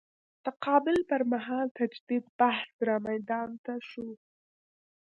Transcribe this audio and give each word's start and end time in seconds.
تقابل 0.45 0.97
پر 1.09 1.21
مهال 1.31 1.67
تجدید 1.79 2.23
بحث 2.39 2.71
رامیدان 2.87 3.49
ته 3.63 3.73
شو. 3.89 4.07